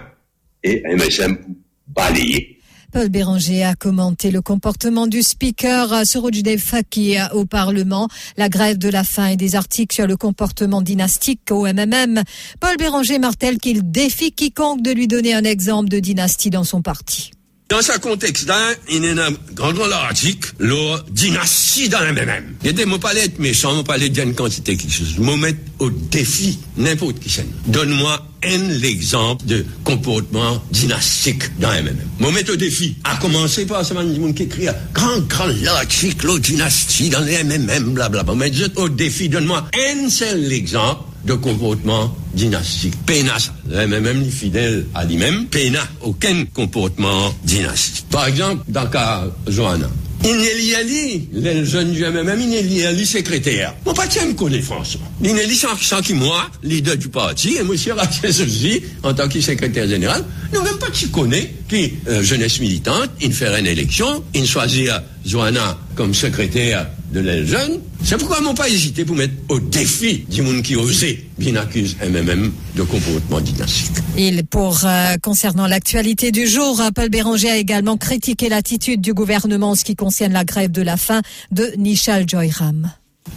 et 0.63 0.83
MSM 0.95 1.37
pour 1.37 1.55
balayer. 1.89 2.61
Paul 2.93 3.09
Béranger 3.09 3.63
a 3.63 3.77
commenté 3.77 4.33
le 4.33 4.43
comportement 4.43 5.07
du 5.07 5.23
speaker 5.23 6.05
Sorojdev 6.05 6.59
Faki 6.59 7.19
au 7.33 7.45
Parlement, 7.45 8.09
la 8.37 8.49
grève 8.49 8.79
de 8.79 8.89
la 8.89 9.05
faim 9.05 9.29
et 9.29 9.37
des 9.37 9.55
articles 9.55 9.95
sur 9.95 10.09
le 10.09 10.17
comportement 10.17 10.83
dynastique 10.83 11.53
au 11.53 11.67
MMM. 11.67 12.23
Paul 12.59 12.77
Béranger 12.77 13.21
martèle 13.21 13.59
qu'il 13.59 13.91
défie 13.93 14.33
quiconque 14.33 14.83
de 14.83 14.91
lui 14.91 15.07
donner 15.07 15.35
un 15.35 15.45
exemple 15.45 15.89
de 15.89 16.01
dynastie 16.01 16.51
dans 16.51 16.65
son 16.65 16.83
parti. 16.83 17.31
Dans 17.71 17.83
ce 17.83 17.97
contexte-là, 18.01 18.75
il 18.91 19.05
y 19.05 19.09
a 19.09 19.27
un 19.27 19.31
grand, 19.55 19.73
grand 19.73 19.89
article, 19.93 20.51
la 20.59 20.99
dynastie 21.09 21.89
dans 21.89 22.01
la 22.01 22.13
même. 22.13 22.57
Il 22.63 22.67
y 22.67 22.71
a 22.71 22.73
des 22.73 22.85
mots 22.85 22.99
pas 22.99 23.15
être 23.15 23.39
méchant, 23.39 23.73
mots 23.77 23.85
pas 23.85 23.97
dire 23.97 24.25
une 24.25 24.35
quantité 24.35 24.77
quelque 24.77 24.93
chose. 24.93 25.15
Je 25.17 25.23
mettre 25.37 25.61
au 25.79 25.89
défi 25.89 26.59
n'importe 26.77 27.21
qui 27.21 27.33
Donne-moi 27.69 28.27
un 28.43 28.83
exemple 28.83 29.47
de 29.47 29.65
comportement 29.85 30.61
dynastique 30.73 31.45
dans 31.61 31.71
la 31.71 31.83
même. 31.83 31.99
Moi, 32.19 32.33
mettre 32.33 32.55
au 32.55 32.57
défi. 32.57 32.97
À 33.05 33.15
commencer 33.19 33.67
par 33.67 33.87
ce 33.87 33.95
monde 33.95 34.35
qui 34.35 34.43
écrit 34.43 34.67
grand, 34.93 35.21
grand 35.29 35.49
article, 35.77 36.27
la 36.27 36.39
dynastie 36.41 37.09
dans 37.09 37.21
les 37.21 37.45
MMM, 37.45 37.95
blablabla. 37.95 38.35
Mais 38.35 38.51
au 38.79 38.89
défi, 38.89 39.29
donne-moi 39.29 39.69
un 39.79 40.11
seul 40.11 40.53
exemple 40.53 41.10
de 41.25 41.37
komportman 41.41 42.11
dinastik. 42.35 42.95
Pena 43.07 43.39
sa. 43.43 43.55
Mèm 43.69 43.99
mèm 44.01 44.23
li 44.25 44.31
fidèl 44.35 44.85
a 44.95 45.05
li 45.05 45.19
mèm, 45.21 45.47
pena 45.53 45.83
okèn 46.07 46.47
komportman 46.57 47.35
dinastik. 47.45 48.07
Par 48.11 48.29
exemple, 48.29 48.65
dan 48.69 48.91
ka 48.91 49.27
Johanna, 49.49 49.91
Ineli 50.21 50.75
Ali, 50.77 51.29
lèl 51.33 51.63
jen 51.65 51.95
du 51.95 52.03
MMM, 52.05 52.43
Ineli 52.45 52.83
Ali 52.85 53.07
sekretèr. 53.09 53.71
Mwen 53.87 53.97
patè 53.97 54.27
m 54.29 54.35
konè 54.37 54.61
François. 54.61 55.07
Ineli 55.25 55.57
san 55.57 56.05
ki 56.05 56.17
mwa, 56.19 56.43
lider 56.63 56.99
du 57.01 57.09
parti, 57.09 57.55
et 57.57 57.65
M. 57.65 57.73
Ratchezouzi, 57.97 58.83
an 59.03 59.17
tan 59.17 59.33
ki 59.33 59.41
sekretèr 59.41 59.89
jeneral, 59.89 60.27
nou 60.53 60.61
mèm 60.67 60.77
patè 60.83 61.09
konè 61.15 61.41
ki 61.71 61.87
jeunesse 62.21 62.61
militante, 62.61 63.17
in 63.25 63.33
fère 63.33 63.57
en 63.57 63.65
éleksyon, 63.65 64.21
in 64.37 64.45
chwazir 64.45 65.01
Johanna 65.31 65.79
comme 65.95 66.13
secrétaire 66.13 66.89
de 67.13 67.21
l'aile 67.21 67.47
jeune. 67.47 67.79
C'est 68.03 68.19
pourquoi 68.19 68.41
m'ont 68.41 68.55
pas 68.55 68.69
hésité 68.69 69.05
pour 69.05 69.15
mettre 69.15 69.35
au 69.49 69.61
défi 69.61 70.25
du 70.29 70.43
monde 70.43 70.63
qui 70.63 70.75
osait 70.75 71.25
bien 71.39 71.55
accuse 71.55 71.97
MMM 72.03 72.51
de 72.75 72.83
comportement 72.83 73.41
dynastique. 73.41 73.93
Il, 74.19 74.45
pour, 74.45 74.81
euh, 74.85 75.17
concernant 75.23 75.69
l'actualité 75.69 76.33
du 76.33 76.49
jour, 76.49 76.83
Paul 76.97 77.11
Béranger 77.11 77.51
a 77.51 77.57
également 77.59 77.97
critiqué 77.97 78.49
l'attitude 78.49 79.01
du 79.01 79.15
gouvernement 79.15 79.71
en 79.71 79.75
ce 79.77 79.85
qui 79.85 79.95
concerne 79.95 80.33
la 80.33 80.45
grève 80.45 80.73
de 80.73 80.83
la 80.83 80.97
faim 80.97 81.23
de 81.53 81.75
Nishal 81.79 82.29
Joyram. 82.29 82.91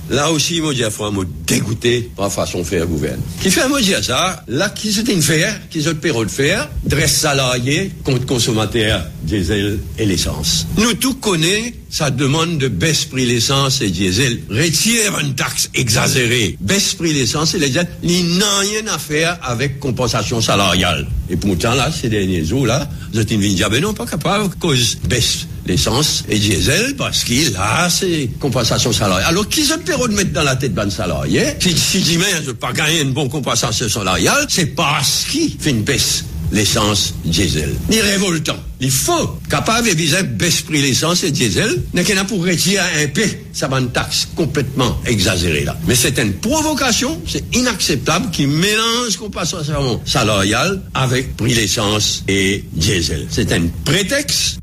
Là 0.10 0.32
aussi, 0.32 0.60
Modia 0.60 0.90
font 0.90 1.06
un 1.06 1.12
mot 1.12 1.24
dégoûté 1.48 2.12
par 2.16 2.32
façon 2.32 2.64
faire 2.64 2.86
gouverner. 2.86 3.24
Qui 3.42 3.50
fait 3.50 3.62
un 3.62 3.70
mot 3.70 3.80
ça, 3.80 4.44
là, 4.48 4.70
qui 4.70 4.92
c'était 4.92 5.14
une 5.14 5.22
faire, 5.22 5.60
qui 5.70 5.88
ont 5.88 5.96
période 5.96 6.28
de 6.28 6.32
faire, 6.32 6.70
dresse 6.84 7.14
salarié 7.14 7.92
contre 8.04 8.26
consommateur 8.26 9.06
diesel 9.24 9.80
et 9.98 10.06
l'essence. 10.06 10.68
Nous 10.78 10.94
tout 10.96 11.16
connaissons 11.16 11.72
sa 11.90 12.10
demande 12.10 12.58
de 12.58 12.68
baisse 12.68 13.06
prix 13.06 13.26
l'essence 13.26 13.82
et 13.82 13.90
diesel. 13.90 14.40
Retire 14.50 15.20
une 15.22 15.36
taxe 15.36 15.70
exagérée. 15.76 16.58
Baisse 16.60 16.96
prix 16.96 17.14
l'essence 17.14 17.54
et 17.54 17.60
le 17.60 17.68
diesel, 17.68 17.88
il 18.02 18.38
n'a 18.38 18.60
rien 18.60 18.88
à 18.94 18.98
faire 18.98 19.38
avec 19.44 19.80
compensation 19.80 20.42
salariale. 20.42 21.08
Et 21.30 21.38
pourtant, 21.38 21.76
là, 21.76 21.92
ces 21.92 22.10
derniers 22.10 22.44
jours, 22.44 22.66
là, 22.66 22.90
vous 23.14 23.20
êtes 23.20 23.32
une 23.32 23.42
ben 23.70 23.82
non, 23.82 23.94
pas 23.94 24.06
capable, 24.06 24.50
cause 24.60 24.98
baisse 25.08 25.48
l'essence 25.66 26.24
et 26.30 26.40
diesel 26.40 26.96
parce 26.96 27.24
qu'il 27.24 27.56
a 27.58 27.90
ses 27.90 28.30
compensations 28.40 28.92
salariales. 28.92 29.30
Alors, 29.30 29.48
qui 29.48 29.64
se 29.64 29.76
permet 29.76 30.08
de 30.08 30.14
mettre 30.14 30.34
dans 30.34 30.44
la 30.44 30.56
tête 30.56 30.74
d'un 30.74 30.90
salarié 30.90 31.56
qui, 31.60 31.78
si 31.78 32.02
demain, 32.02 32.26
je 32.44 32.52
n'ai 32.52 32.56
pas 32.56 32.74
gagné 32.74 33.02
une 33.02 33.14
bonne 33.14 33.30
compensation 33.30 33.88
salariale, 33.90 34.46
c'est 34.50 34.76
parce 34.76 35.26
qu'il 35.30 35.56
fait 35.60 35.72
une 35.72 35.84
baisse 35.84 36.26
l'essence 36.54 37.16
diesel. 37.26 37.74
Ni 37.90 38.00
révoltant. 38.02 38.60
Li 38.84 38.90
fò, 38.92 39.16
kapav 39.50 39.88
e 39.88 39.94
bizèp 39.98 40.34
bespri 40.40 40.82
l'esans 40.84 41.24
et 41.24 41.32
diesel, 41.32 41.72
ne 41.96 42.04
kena 42.06 42.26
pou 42.28 42.44
reti 42.44 42.76
a 42.78 42.86
impè 43.04 43.28
sa 43.56 43.70
ban 43.72 43.88
taks 43.96 44.26
kompletman 44.38 44.92
exagere 45.10 45.64
la. 45.66 45.76
Men 45.88 45.96
c'est 45.96 46.20
en 46.20 46.34
provokasyon, 46.44 47.22
c'est 47.28 47.56
inakseptable 47.56 48.32
ki 48.36 48.48
mélange 48.52 49.18
kompasyon 49.22 50.02
salarial 50.06 50.82
avèk 50.94 51.34
pri 51.40 51.56
l'esans 51.56 52.24
et 52.28 52.64
diesel. 52.74 53.26
C'est 53.32 53.54
en 53.56 53.72
préteks 53.86 54.60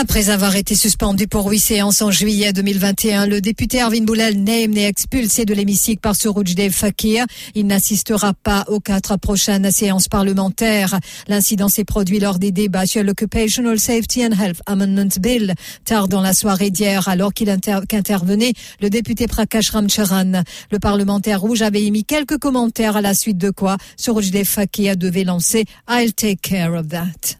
Après 0.00 0.30
avoir 0.30 0.54
été 0.54 0.76
suspendu 0.76 1.26
pour 1.26 1.50
huit 1.50 1.58
séances 1.58 2.02
en 2.02 2.12
juillet 2.12 2.52
2021, 2.52 3.26
le 3.26 3.40
député 3.40 3.80
Arvin 3.80 4.04
Boulel 4.04 4.44
Naim 4.44 4.76
est 4.76 4.86
expulsé 4.86 5.44
de 5.44 5.52
l'hémicycle 5.52 5.98
par 6.00 6.14
Surujdev 6.14 6.70
Fakir. 6.70 7.26
Il 7.56 7.66
n'assistera 7.66 8.32
pas 8.32 8.64
aux 8.68 8.78
quatre 8.78 9.16
prochaines 9.16 9.72
séances 9.72 10.06
parlementaires. 10.06 11.00
L'incident 11.26 11.68
s'est 11.68 11.84
produit 11.84 12.20
lors 12.20 12.38
des 12.38 12.52
débats 12.52 12.86
sur 12.86 13.02
l'Occupational 13.02 13.80
Safety 13.80 14.24
and 14.24 14.40
Health 14.40 14.60
Amendment 14.66 15.18
Bill, 15.20 15.54
tard 15.84 16.06
dans 16.06 16.22
la 16.22 16.32
soirée 16.32 16.70
d'hier, 16.70 17.08
alors 17.08 17.34
qu'il 17.34 17.48
qu'intervenait 17.88 18.52
le 18.80 18.90
député 18.90 19.26
Prakash 19.26 19.70
Ramcharan. 19.70 20.44
Le 20.70 20.78
parlementaire 20.78 21.40
rouge 21.40 21.62
avait 21.62 21.82
émis 21.82 22.04
quelques 22.04 22.38
commentaires 22.38 22.96
à 22.96 23.00
la 23.00 23.14
suite 23.14 23.38
de 23.38 23.50
quoi 23.50 23.78
Surujdev 23.96 24.44
Fakir 24.44 24.96
devait 24.96 25.24
lancer 25.24 25.64
I'll 25.90 26.12
take 26.12 26.40
care 26.40 26.74
of 26.74 26.86
that. 26.90 27.36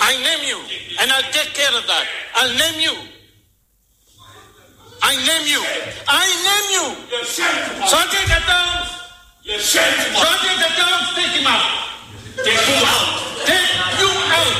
I 0.00 0.16
name 0.16 0.48
you, 0.48 0.77
and 1.00 1.12
I'll 1.12 1.30
take 1.32 1.54
care 1.54 1.70
of 1.70 1.86
that. 1.86 2.06
I'll 2.34 2.54
name 2.58 2.80
you. 2.80 2.96
I 5.00 5.14
name 5.14 5.46
you. 5.46 5.62
I 6.08 6.26
name 6.26 6.68
you. 6.74 6.86
Sergeant 7.86 8.30
at 8.34 8.48
arms. 8.50 8.90
Sergeant 9.62 10.58
at 10.58 10.78
arms, 10.82 11.08
take 11.14 11.38
him 11.38 11.46
out. 11.46 11.62
Take 12.42 12.66
you 12.66 12.78
out. 12.82 13.06
Take 13.46 13.70
you 14.02 14.10
out. 14.10 14.54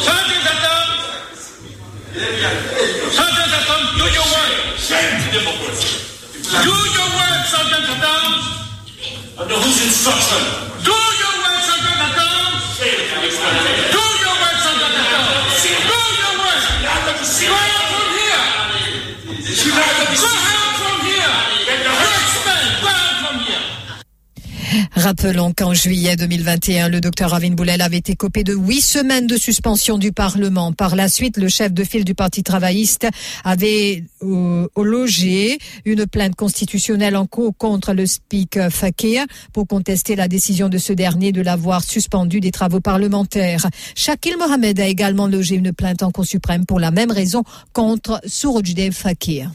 Sergeant 0.00 0.46
at 0.48 0.64
arms. 0.64 1.02
Sergeant 3.12 3.52
at 3.52 3.68
arms, 3.68 3.90
do 4.00 4.06
your 4.16 4.28
work. 4.32 4.52
Do 6.64 6.74
your 6.96 7.08
work, 7.20 7.40
Sergeant 7.52 7.84
at 7.84 8.00
arms. 8.00 8.44
Under 9.36 9.56
whose 9.60 9.80
instruction? 9.84 10.40
Do 10.82 10.96
your 11.20 11.34
work, 11.44 11.60
Sergeant 11.68 12.00
at 12.00 12.16
arms. 12.16 13.93
got 17.04 17.12
to 17.12 17.18
be 17.18 17.24
seen. 17.24 17.50
She 19.54 19.70
got 19.70 20.38
to. 20.38 20.43
Rappelons 24.92 25.52
qu'en 25.52 25.74
juillet 25.74 26.16
2021, 26.16 26.88
le 26.88 27.00
docteur 27.00 27.30
Ravin 27.30 27.50
Boulel 27.50 27.80
avait 27.82 27.98
été 27.98 28.16
copé 28.16 28.44
de 28.44 28.54
huit 28.54 28.80
semaines 28.80 29.26
de 29.26 29.36
suspension 29.36 29.98
du 29.98 30.12
Parlement. 30.12 30.72
Par 30.72 30.96
la 30.96 31.08
suite, 31.08 31.36
le 31.36 31.48
chef 31.48 31.72
de 31.72 31.84
file 31.84 32.04
du 32.04 32.14
Parti 32.14 32.42
travailliste 32.42 33.06
avait 33.44 34.04
euh, 34.22 34.66
logé 34.76 35.58
une 35.84 36.06
plainte 36.06 36.34
constitutionnelle 36.34 37.16
en 37.16 37.26
cours 37.26 37.56
contre 37.56 37.92
le 37.92 38.06
speaker 38.06 38.70
Fakir 38.70 39.24
pour 39.52 39.66
contester 39.66 40.16
la 40.16 40.28
décision 40.28 40.68
de 40.68 40.78
ce 40.78 40.92
dernier 40.92 41.32
de 41.32 41.42
l'avoir 41.42 41.82
suspendu 41.82 42.40
des 42.40 42.50
travaux 42.50 42.80
parlementaires. 42.80 43.66
Shakil 43.94 44.36
Mohamed 44.38 44.78
a 44.80 44.86
également 44.86 45.26
logé 45.26 45.56
une 45.56 45.72
plainte 45.72 46.02
en 46.02 46.10
Cour 46.10 46.26
suprême 46.26 46.66
pour 46.66 46.80
la 46.80 46.90
même 46.90 47.10
raison 47.10 47.44
contre 47.72 48.20
Surojdev 48.26 48.92
Fakir. 48.92 49.50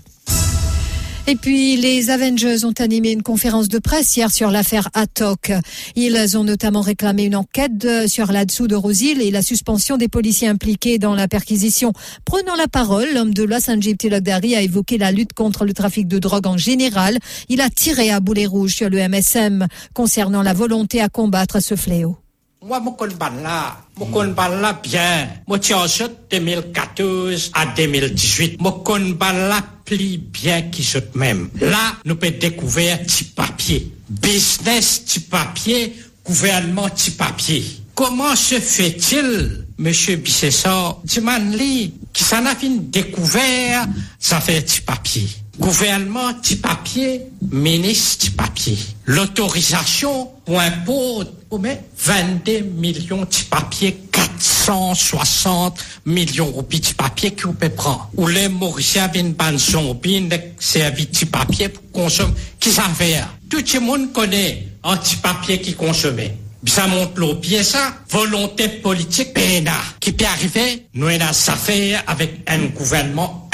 Et 1.30 1.36
puis, 1.36 1.78
les 1.78 2.10
Avengers 2.10 2.66
ont 2.66 2.74
animé 2.80 3.12
une 3.12 3.22
conférence 3.22 3.68
de 3.70 3.78
presse 3.78 4.18
hier 4.18 4.32
sur 4.32 4.50
l'affaire 4.50 4.90
Atok. 4.96 5.52
Ils 5.96 6.36
ont 6.36 6.44
notamment 6.44 6.82
réclamé 6.82 7.26
une 7.26 7.36
enquête 7.36 7.78
de- 7.78 8.08
sur 8.08 8.32
là-dessous 8.32 8.68
de 8.68 8.74
Rosil 8.74 9.22
et 9.22 9.30
la 9.30 9.44
suspension 9.44 9.98
des 9.98 10.08
policiers 10.08 10.48
impliqués 10.48 10.98
dans 10.98 11.14
la 11.14 11.28
perquisition. 11.28 11.94
Prenant 12.26 12.56
la 12.56 12.68
parole, 12.68 13.10
l'homme 13.14 13.32
de 13.36 13.44
Los 13.44 13.70
Angeles 13.70 13.98
Tilagdari 14.00 14.56
a 14.56 14.64
évoqué 14.64 14.98
la 14.98 15.12
lutte 15.12 15.34
contre 15.34 15.66
le 15.66 15.74
trafic 15.74 16.08
de 16.08 16.18
drogue 16.18 16.48
en 16.48 16.58
général. 16.58 17.20
Il 17.48 17.62
a 17.62 17.70
tiré 17.70 18.10
à 18.10 18.20
boulet 18.22 18.48
rouge 18.48 18.74
sur 18.74 18.90
le 18.90 18.98
MSM 18.98 19.68
concernant 19.94 20.42
la 20.42 20.54
volonté 20.54 21.00
à 21.00 21.10
combattre 21.10 21.60
ce 21.60 21.76
fléau. 21.76 22.18
Moi, 22.62 22.82
mon 22.82 22.92
ban 22.92 23.30
là, 23.42 23.78
mon 23.96 24.34
ban 24.34 24.50
là 24.50 24.74
bien. 24.74 25.30
Moi, 25.48 25.60
tiens, 25.60 25.86
2014 26.30 27.52
à 27.54 27.66
2018. 27.68 28.60
Mon 28.60 28.84
ban 29.16 29.32
là 29.32 29.64
plie 29.86 30.18
bien 30.18 30.64
qui 30.64 30.84
se 30.84 30.98
même. 31.16 31.50
Là, 31.62 31.96
nous 32.04 32.18
peut 32.18 32.32
découvrir 32.32 33.00
petit 33.00 33.24
papier. 33.24 33.90
Business 34.10 35.00
petit 35.00 35.22
papier, 35.22 35.96
gouvernement 36.26 36.90
petit 36.90 37.12
papier. 37.12 37.64
Comment 37.96 38.36
se 38.36 38.60
fait-il, 38.60 39.66
monsieur 39.78 40.18
Bissessor, 40.18 41.02
Dimanli, 41.06 41.94
qui 42.12 42.24
s'en 42.26 42.46
a 42.46 42.56
fait 42.56 42.70
découvert, 42.70 43.88
ça 44.20 44.42
fait 44.42 44.60
petit 44.62 44.82
papier? 44.82 45.28
Gouvernement 45.60 46.34
petit 46.36 46.56
papier, 46.56 47.22
ministre 47.52 48.18
petit 48.18 48.30
papier. 48.32 48.78
L'autorisation 49.06 50.30
pour 50.46 50.60
impôt, 50.60 51.24
mais 51.60 51.84
22 51.98 52.62
millions 52.62 53.22
de 53.22 53.50
papiers, 53.50 53.98
460 54.10 55.78
millions 56.06 56.52
de 56.52 56.78
de 56.80 56.94
papier 56.94 57.36
vous 57.44 57.54
pouvez 57.54 57.70
prendre. 57.70 58.10
Ou 58.16 58.28
les 58.28 58.48
Mauriciens 58.48 59.10
viennent 59.10 59.34
ban 59.34 59.58
zombie, 59.58 60.30
servi 60.60 61.08
de 61.08 61.26
papier 61.26 61.68
pour 61.68 61.92
consommer. 61.92 62.34
Qui 62.60 62.72
ça 62.72 62.84
fait? 62.96 63.22
Tout 63.50 63.64
le 63.74 63.80
monde 63.82 64.14
connaît 64.14 64.66
un 64.86 64.96
petit 64.96 65.18
papier 65.18 65.60
qui 65.60 65.74
consommait. 65.74 66.38
Ça 66.66 66.88
monte 66.88 67.18
l'eau 67.18 67.36
pied 67.36 67.64
ça, 67.64 67.94
volonté 68.10 68.70
politique, 68.70 69.34
péna, 69.34 69.72
qui 70.00 70.14
peut 70.14 70.26
arriver, 70.26 70.86
nous 70.94 71.08
avons 71.08 71.22
affaire 71.24 72.04
avec 72.08 72.32
un 72.48 72.66
gouvernement 72.68 73.50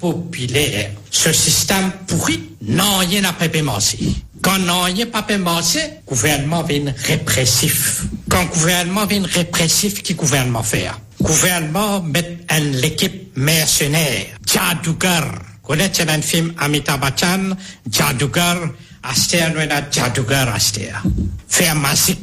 popilère. 0.00 0.90
Se 1.10 1.32
sistem 1.36 1.90
pouri 2.08 2.38
nan 2.72 3.04
yè 3.10 3.20
na 3.22 3.32
pepe 3.36 3.62
mansi. 3.62 4.10
Kan 4.40 4.64
nan 4.64 4.96
yè 4.96 5.06
pape 5.12 5.36
mansi, 5.38 5.82
gouvernement 6.08 6.64
vin 6.64 6.88
represif. 7.08 8.06
Kan 8.32 8.48
gouvernement 8.54 9.06
vin 9.10 9.26
represif, 9.36 10.00
ki 10.02 10.16
gouvernement 10.16 10.64
fè 10.64 10.86
a? 10.88 10.96
Gouvernement 11.20 12.06
met 12.08 12.46
an 12.48 12.70
l'ekip 12.80 13.36
mersenèr. 13.36 14.38
Djadougar. 14.46 15.28
Konet 15.62 15.94
se 15.94 16.06
nan 16.08 16.24
film 16.24 16.54
Amitabachan, 16.56 17.52
Djadougar, 17.84 18.70
Aster 19.00 19.52
nou 19.52 19.62
en 19.62 19.70
a 19.76 19.82
Djadougar 19.88 20.48
Aster. 20.54 20.96
Fè 21.48 21.68
a 21.68 21.76
masik. 21.76 22.18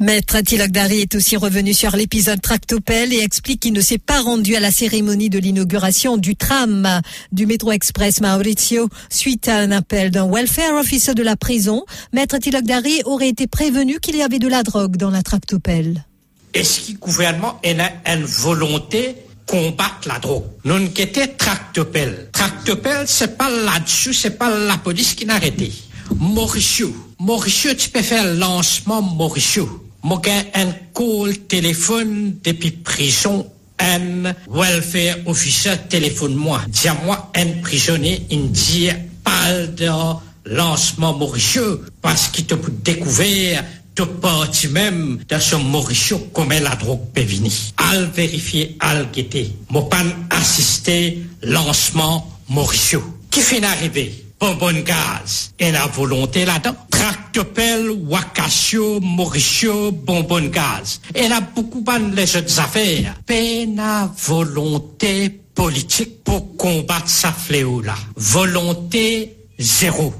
Maître 0.00 0.40
Tilakdari 0.40 1.02
est 1.02 1.14
aussi 1.14 1.36
revenu 1.36 1.74
sur 1.74 1.94
l'épisode 1.94 2.40
Tractopelle 2.40 3.12
et 3.12 3.18
explique 3.18 3.60
qu'il 3.60 3.74
ne 3.74 3.82
s'est 3.82 3.98
pas 3.98 4.22
rendu 4.22 4.56
à 4.56 4.60
la 4.60 4.70
cérémonie 4.70 5.28
de 5.28 5.38
l'inauguration 5.38 6.16
du 6.16 6.36
tram 6.36 7.02
du 7.32 7.44
métro 7.44 7.70
express 7.70 8.22
Maurizio 8.22 8.88
suite 9.10 9.46
à 9.48 9.58
un 9.58 9.70
appel 9.70 10.10
d'un 10.10 10.26
welfare 10.26 10.72
officer 10.76 11.12
de 11.12 11.22
la 11.22 11.36
prison. 11.36 11.84
Maître 12.14 12.38
Tilakdari 12.38 13.02
aurait 13.04 13.28
été 13.28 13.46
prévenu 13.46 14.00
qu'il 14.00 14.16
y 14.16 14.22
avait 14.22 14.38
de 14.38 14.48
la 14.48 14.62
drogue 14.62 14.96
dans 14.96 15.10
la 15.10 15.22
Tractopelle. 15.22 16.06
Est-ce 16.54 16.80
que 16.80 16.92
le 16.92 16.98
gouvernement 16.98 17.60
a 17.62 18.14
une 18.14 18.24
volonté 18.24 19.16
combattre 19.44 20.08
la 20.08 20.18
drogue? 20.18 20.44
Nous 20.64 20.78
ne 20.78 20.88
quitté 20.88 21.28
Tractopelle. 21.36 22.30
Tractopelle, 22.32 23.04
c'est 23.06 23.36
pas 23.36 23.50
là-dessus, 23.50 24.14
c'est 24.14 24.38
pas 24.38 24.48
la 24.48 24.78
police 24.78 25.12
qui 25.12 25.26
n'a 25.26 25.34
arrêté. 25.34 25.70
Mauricio. 26.18 26.90
Mauricio, 27.18 27.74
tu 27.74 27.90
peux 27.90 28.00
faire 28.00 28.24
lancement 28.34 29.02
Mauricio. 29.02 29.89
mou 30.02 30.20
gen 30.24 30.46
an 30.56 30.72
koul 30.96 31.34
telefon 31.50 32.36
depi 32.44 32.72
prison 32.84 33.42
an 33.80 34.30
welfare 34.46 35.22
officer 35.30 35.76
telefon 35.88 36.36
mwa. 36.36 36.62
Diyan 36.68 37.02
mwa 37.04 37.18
an 37.36 37.52
prisonè 37.64 38.16
in 38.34 38.48
diye 38.52 38.96
pal 39.24 39.66
de 39.76 39.90
lansman 40.50 41.18
Mauricio 41.20 41.80
paski 42.04 42.46
te 42.48 42.58
pou 42.60 42.72
dekouver 42.86 43.60
te 43.96 44.06
pati 44.22 44.70
mem 44.72 45.18
de 45.28 45.40
son 45.44 45.64
Mauricio 45.72 46.20
kome 46.36 46.60
la 46.64 46.76
drog 46.80 47.10
pe 47.14 47.24
vini. 47.28 47.52
Al 47.90 48.08
verifiye 48.16 48.74
al 48.78 49.06
gete. 49.14 49.46
Mou 49.68 49.88
pan 49.92 50.12
asiste 50.40 50.96
lansman 51.42 52.20
Mauricio. 52.48 53.02
Ki 53.30 53.44
fin 53.46 53.64
arrive? 53.64 54.29
bonbon 54.40 54.82
gaz. 54.82 55.52
En 55.60 55.74
a 55.74 55.86
volonté 55.86 56.44
la 56.44 56.58
dan. 56.58 56.76
Tractopel, 56.90 57.90
wakasyo, 58.08 59.00
morisyo, 59.00 59.92
bonbon 59.92 60.50
gaz. 60.50 60.98
En 61.14 61.36
a 61.36 61.40
poukou 61.42 61.84
ban 61.84 62.10
les 62.14 62.36
autres 62.36 62.58
affaires. 62.58 63.14
Pen 63.26 63.78
a 63.78 64.08
volonté 64.26 65.28
politique 65.54 66.24
pou 66.24 66.56
kombat 66.56 67.08
sa 67.08 67.32
fléau 67.32 67.82
la. 67.84 67.98
Volonté 68.16 69.36
zéro. 69.58 70.12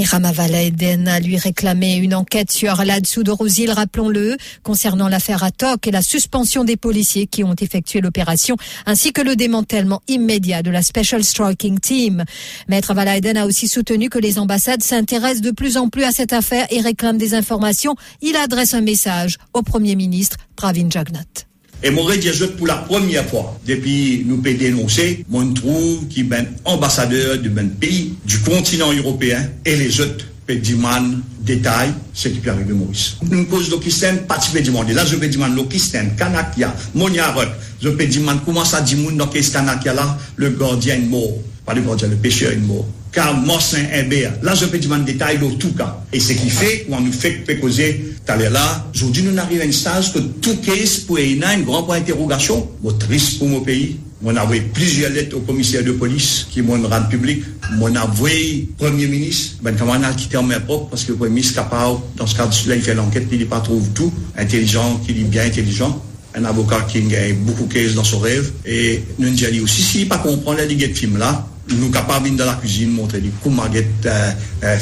Et 0.00 0.04
Ramavala 0.04 0.62
Eden 0.62 1.08
a 1.08 1.18
lui 1.18 1.36
réclamé 1.36 1.96
une 1.96 2.14
enquête 2.14 2.52
sur 2.52 2.84
là-dessous 2.84 3.24
de 3.24 3.32
Rosil, 3.32 3.72
rappelons-le, 3.72 4.36
concernant 4.62 5.08
l'affaire 5.08 5.42
Atok 5.42 5.88
et 5.88 5.90
la 5.90 6.02
suspension 6.02 6.62
des 6.62 6.76
policiers 6.76 7.26
qui 7.26 7.42
ont 7.42 7.56
effectué 7.60 8.00
l'opération, 8.00 8.56
ainsi 8.86 9.12
que 9.12 9.22
le 9.22 9.34
démantèlement 9.34 10.00
immédiat 10.06 10.62
de 10.62 10.70
la 10.70 10.82
Special 10.82 11.24
Striking 11.24 11.80
Team. 11.80 12.24
Maître 12.68 12.94
Valaiden 12.94 13.36
a 13.36 13.46
aussi 13.46 13.66
soutenu 13.66 14.08
que 14.08 14.20
les 14.20 14.38
ambassades 14.38 14.84
s'intéressent 14.84 15.42
de 15.42 15.50
plus 15.50 15.76
en 15.76 15.88
plus 15.88 16.04
à 16.04 16.12
cette 16.12 16.32
affaire 16.32 16.68
et 16.70 16.80
réclament 16.80 17.18
des 17.18 17.34
informations. 17.34 17.96
Il 18.22 18.36
adresse 18.36 18.74
un 18.74 18.82
message 18.82 19.36
au 19.52 19.62
Premier 19.62 19.96
ministre 19.96 20.36
Pravin 20.54 20.88
Jagnat. 20.88 21.47
Et 21.82 21.90
Moré 21.90 22.18
Diazote, 22.18 22.56
pour 22.56 22.66
la 22.66 22.74
première 22.74 23.24
fois, 23.24 23.56
depuis 23.64 24.24
nous 24.26 24.38
peut 24.38 24.54
dénoncer, 24.54 25.24
mon 25.28 25.52
trouve 25.52 26.08
qui 26.08 26.24
ben 26.24 26.46
ambassadeur 26.64 27.38
de 27.38 27.48
ben 27.48 27.70
pays, 27.70 28.14
du 28.24 28.40
continent 28.40 28.92
européen, 28.92 29.48
et 29.64 29.76
les 29.76 30.00
autres 30.00 30.26
pédimanes 30.44 31.22
détaillent 31.40 31.94
ce 32.12 32.28
qui 32.28 32.38
peut 32.38 32.50
arriver 32.50 32.72
Maurice. 32.72 33.16
Une 33.30 33.46
cause 33.46 33.68
d'Okisten, 33.68 34.22
parti 34.26 34.50
pédimane. 34.50 34.92
Là, 34.92 35.04
je 35.04 35.16
pédimane 35.16 35.54
l'Okisten, 35.54 36.16
Kanakia, 36.16 36.74
Moniarek, 36.94 37.50
je 37.80 37.90
pédimane 37.90 38.40
comment 38.44 38.64
ça 38.64 38.80
dit 38.80 38.96
moun 38.96 39.16
dans 39.16 39.28
qu'est 39.28 39.52
Kanakia 39.52 39.94
là, 39.94 40.18
le 40.36 40.50
gardien 40.50 40.96
est 40.96 40.98
mort. 40.98 41.38
Pas 41.64 41.74
le 41.74 41.82
gardien, 41.82 42.08
le 42.08 42.16
pécheur 42.16 42.50
est 42.50 42.56
mort. 42.56 42.88
Car 43.12 43.34
mort 43.34 43.62
c'est 43.62 43.88
un 43.94 44.04
béa. 44.08 44.32
Là, 44.42 44.54
je 44.54 44.66
pédimane 44.66 45.04
détaille 45.04 45.38
l'Otouka. 45.38 46.02
Et 46.12 46.18
ce 46.18 46.32
qui 46.32 46.50
fait, 46.50 46.86
ou 46.88 46.94
en 46.94 47.00
nous 47.00 47.12
fait 47.12 47.30
pécoser 47.46 48.14
Talè 48.28 48.50
la, 48.52 48.64
joudi 48.92 49.22
nou 49.24 49.32
n'arrive 49.32 49.64
en 49.64 49.72
staz 49.72 50.10
ke 50.12 50.20
tou 50.44 50.60
kes 50.64 50.98
pou 51.08 51.16
e 51.16 51.30
ina 51.32 51.54
en 51.56 51.64
gran 51.64 51.86
pou 51.86 51.96
interrogasyon. 51.96 52.66
Mo 52.84 52.92
tris 53.00 53.30
pou 53.38 53.48
mou 53.48 53.64
peyi. 53.64 53.94
Mon 54.20 54.36
avwe 54.36 54.58
plizye 54.74 55.08
let 55.14 55.32
o 55.32 55.40
komisyen 55.46 55.86
de 55.86 55.94
polis 55.96 56.44
ki 56.52 56.60
mon 56.66 56.84
rad 56.90 57.06
publik. 57.08 57.46
Mon 57.78 57.96
avwe 57.96 58.34
premier 58.80 59.08
minis. 59.08 59.54
Ben 59.64 59.78
kaman 59.80 60.04
al 60.04 60.18
kite 60.18 60.36
an 60.36 60.50
men 60.50 60.60
prop 60.68 60.90
paske 60.92 61.14
premier 61.14 61.38
minis 61.38 61.54
kapaw 61.56 61.96
dans 62.18 62.36
kade 62.36 62.52
sou 62.52 62.68
la 62.68 62.76
y 62.76 62.84
fè 62.84 62.98
l'anket 62.98 63.32
li 63.32 63.40
li 63.40 63.48
pa 63.48 63.62
trouve 63.64 63.88
tout. 63.96 64.12
Intelijant, 64.36 65.00
ki 65.06 65.16
li 65.16 65.24
bien 65.24 65.48
intelijant. 65.48 65.96
an 66.36 66.44
avokat 66.44 66.86
ki 66.92 67.02
ngay 67.08 67.32
beaucoup 67.46 67.66
kez 67.72 67.94
dans 67.96 68.04
son 68.04 68.20
rev 68.20 68.50
e 68.68 69.00
nou 69.18 69.30
nja 69.32 69.50
li 69.50 69.62
osi 69.64 69.82
si 69.82 70.04
pa 70.08 70.20
kompran 70.22 70.58
la 70.58 70.66
li 70.68 70.76
get 70.76 70.90
euh, 70.90 70.92
euh, 70.92 71.00
film 71.00 71.16
la 71.18 71.32
nou 71.72 71.90
kapab 71.92 72.26
in 72.28 72.36
da 72.36 72.46
la 72.48 72.58
kouzine 72.60 72.92
montre 72.92 73.20
li 73.20 73.32
kou 73.42 73.50
ma 73.50 73.68
get 73.72 74.08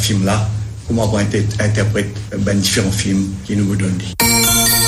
film 0.03 0.27
la 0.27 0.37
comment 0.87 1.13
on 1.13 1.19
interprète 1.19 2.17
ben, 2.39 2.59
différents 2.59 2.91
films 2.91 3.29
qui 3.45 3.57
nous 3.57 3.75
donnent. 3.77 4.86